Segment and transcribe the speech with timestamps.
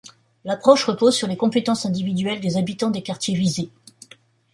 [0.45, 3.69] L'approche repose sur les compétences individuelles des habitants des quartiers visés.